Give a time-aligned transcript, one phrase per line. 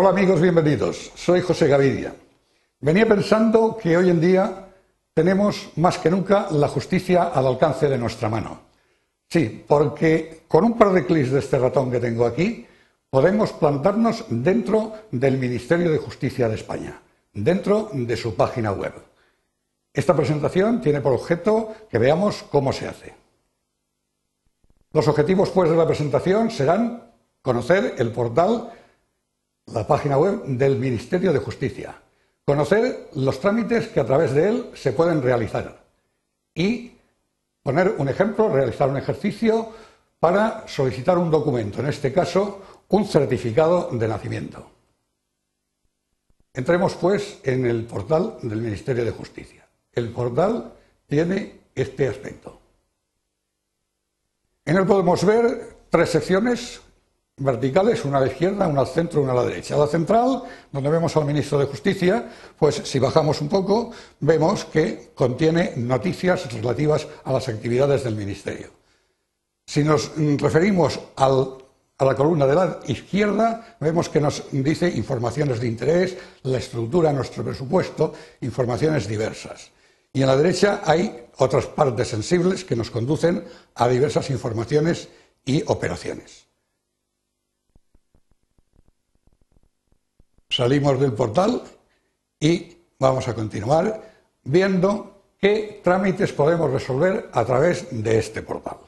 [0.00, 1.10] Hola amigos, bienvenidos.
[1.16, 2.14] Soy José Gavidia.
[2.78, 4.68] Venía pensando que hoy en día
[5.12, 8.60] tenemos más que nunca la justicia al alcance de nuestra mano.
[9.28, 12.64] Sí, porque con un par de clics de este ratón que tengo aquí,
[13.10, 17.02] podemos plantarnos dentro del Ministerio de Justicia de España,
[17.32, 18.92] dentro de su página web.
[19.92, 23.16] Esta presentación tiene por objeto que veamos cómo se hace.
[24.92, 27.02] Los objetivos pues de la presentación serán
[27.42, 28.70] conocer el portal,
[29.72, 31.94] la página web del Ministerio de Justicia,
[32.44, 35.84] conocer los trámites que a través de él se pueden realizar
[36.54, 36.92] y
[37.62, 39.72] poner un ejemplo, realizar un ejercicio
[40.18, 44.70] para solicitar un documento, en este caso un certificado de nacimiento.
[46.54, 49.68] Entremos pues en el portal del Ministerio de Justicia.
[49.92, 50.72] El portal
[51.06, 52.60] tiene este aspecto.
[54.64, 56.80] En él podemos ver tres secciones
[57.38, 59.76] verticales, una a la izquierda, una al centro, una a la derecha.
[59.76, 63.90] La central, donde vemos al ministro de Justicia, pues si bajamos un poco,
[64.20, 68.70] vemos que contiene noticias relativas a las actividades del ministerio.
[69.66, 71.28] Si nos referimos a
[72.04, 77.44] la columna de la izquierda, vemos que nos dice informaciones de interés, la estructura nuestro
[77.44, 79.70] presupuesto, informaciones diversas.
[80.12, 85.08] Y en la derecha hay otras partes sensibles que nos conducen a diversas informaciones
[85.44, 86.47] y operaciones.
[90.50, 91.62] Salimos del portal
[92.40, 94.00] y vamos a continuar
[94.44, 98.78] viendo qué trámites podemos resolver a través de este portal.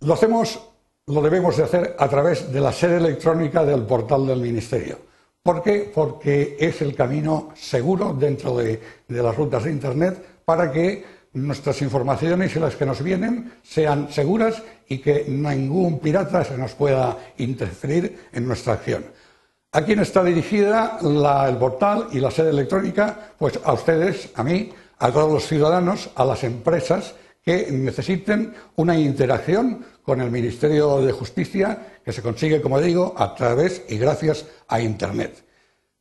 [0.00, 0.60] Lo hacemos,
[1.06, 4.98] lo debemos de hacer a través de la sede electrónica del portal del Ministerio.
[5.42, 5.90] ¿Por qué?
[5.92, 11.82] Porque es el camino seguro dentro de, de las rutas de Internet para que nuestras
[11.82, 17.16] informaciones y las que nos vienen sean seguras y que ningún pirata se nos pueda
[17.38, 19.04] interferir en nuestra acción.
[19.72, 23.32] ¿A quién está dirigida el portal y la sede electrónica?
[23.38, 28.98] Pues a ustedes, a mí, a todos los ciudadanos, a las empresas que necesiten una
[28.98, 34.46] interacción con el Ministerio de Justicia que se consigue, como digo, a través y gracias
[34.68, 35.44] a Internet.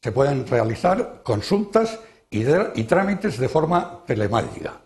[0.00, 1.98] Se pueden realizar consultas
[2.30, 2.44] y,
[2.84, 4.80] trámites de forma telemática.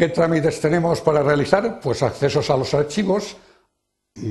[0.00, 1.78] ¿Qué trámites tenemos para realizar?
[1.78, 3.36] Pues accesos a los archivos,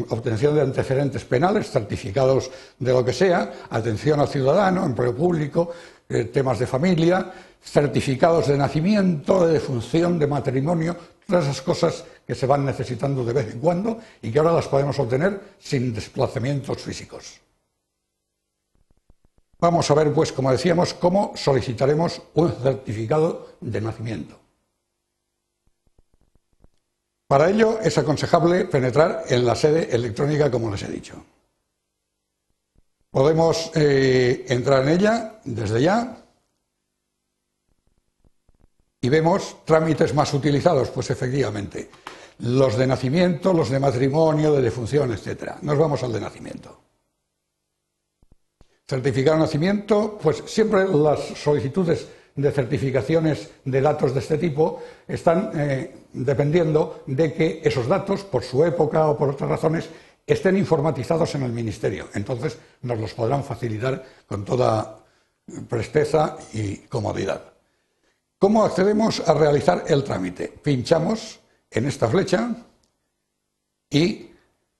[0.10, 2.50] obtención de antecedentes penales, certificados
[2.80, 5.72] de lo que sea, atención al ciudadano, empleo público,
[6.10, 7.32] eh, temas de familia,
[7.64, 10.98] certificados de nacimiento, de defunción, de matrimonio,
[11.28, 14.68] todas esas cosas que se van necesitando de vez en cuando y que ahora las
[14.68, 17.40] podemos obtener sin desplazamientos físicos.
[19.60, 24.49] Vamos a ver, pues, como decíamos, cómo solicitaremos un certificado de nacimiento.
[27.30, 31.24] Para ello es aconsejable penetrar en la sede electrónica, como les he dicho.
[33.12, 36.26] Podemos eh, entrar en ella desde ya
[39.00, 41.92] y vemos trámites más utilizados, pues efectivamente,
[42.40, 45.58] los de nacimiento, los de matrimonio, de defunción, etc.
[45.62, 46.82] Nos vamos al de nacimiento.
[48.88, 52.08] Certificado de nacimiento, pues siempre las solicitudes
[52.42, 58.44] de certificaciones de datos de este tipo están eh, dependiendo de que esos datos, por
[58.44, 59.90] su época o por otras razones,
[60.26, 62.08] estén informatizados en el Ministerio.
[62.14, 65.00] Entonces nos los podrán facilitar con toda
[65.68, 67.54] presteza y comodidad.
[68.38, 70.48] ¿Cómo accedemos a realizar el trámite?
[70.48, 71.40] Pinchamos
[71.70, 72.56] en esta flecha
[73.90, 74.30] y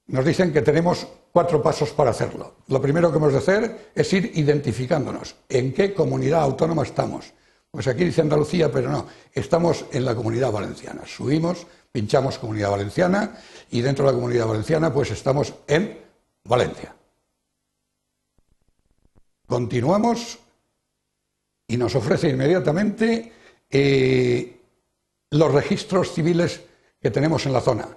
[0.06, 2.54] nos dicen que tenemos cuatro pasos para hacerlo.
[2.68, 7.32] Lo primero que hemos de hacer es ir identificándonos en qué comunidad autónoma estamos.
[7.70, 11.02] Pues aquí dice Andalucía, pero no, estamos en la comunidad valenciana.
[11.06, 13.38] Subimos, pinchamos comunidad valenciana
[13.70, 15.98] y dentro de la comunidad valenciana pues estamos en
[16.44, 16.94] Valencia.
[19.46, 20.38] Continuamos
[21.68, 23.32] y nos ofrece inmediatamente
[23.70, 24.60] eh,
[25.30, 26.60] los registros civiles
[27.00, 27.88] que tenemos en la zona.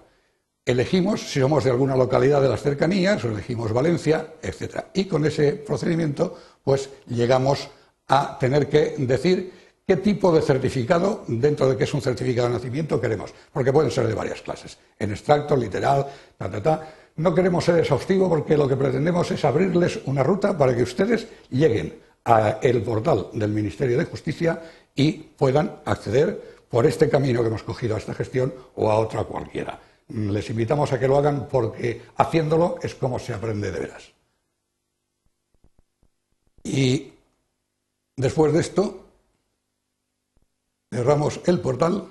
[0.65, 4.85] Elegimos si somos de alguna localidad de las cercanías, o elegimos Valencia, etc.
[4.93, 7.69] Y con ese procedimiento, pues llegamos
[8.07, 12.56] a tener que decir qué tipo de certificado, dentro de que es un certificado de
[12.56, 16.07] nacimiento, queremos, porque pueden ser de varias clases, en extracto, literal,
[16.38, 16.94] ta, ta, ta.
[17.15, 21.27] No queremos ser exhaustivo porque lo que pretendemos es abrirles una ruta para que ustedes
[21.50, 21.94] lleguen
[22.24, 24.62] al portal del Ministerio de Justicia
[24.95, 29.25] y puedan acceder por este camino que hemos cogido a esta gestión o a otra
[29.25, 29.79] cualquiera.
[30.07, 34.12] Les invitamos a que lo hagan porque haciéndolo es como se aprende de veras.
[36.63, 37.13] Y
[38.15, 39.06] después de esto,
[40.93, 42.05] cerramos el portal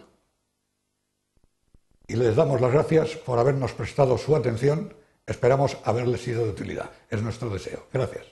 [2.09, 4.93] y les damos las gracias por habernos prestado su atención.
[5.25, 6.91] Esperamos haberles sido de utilidad.
[7.09, 7.87] Es nuestro deseo.
[7.93, 8.32] Gracias.